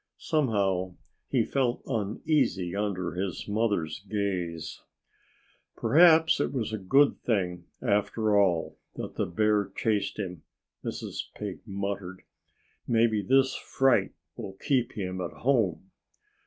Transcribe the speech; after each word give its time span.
Somehow 0.17 0.95
he 1.29 1.43
felt 1.45 1.83
uneasy 1.85 2.75
under 2.75 3.11
his 3.11 3.47
mother's 3.47 3.99
gaze. 4.09 4.81
"Perhaps 5.77 6.39
it 6.39 6.51
was 6.51 6.73
a 6.73 6.79
good 6.79 7.19
thing, 7.19 7.65
after 7.83 8.35
all, 8.35 8.79
that 8.95 9.13
the 9.13 9.27
bear 9.27 9.71
chased 9.75 10.17
him," 10.17 10.41
Mrs. 10.83 11.31
Pig 11.35 11.59
muttered. 11.67 12.23
"Maybe 12.87 13.21
this 13.21 13.53
fright 13.53 14.13
will 14.35 14.53
keep 14.53 14.93
him 14.93 15.21
at 15.21 15.33
home." 15.33 15.91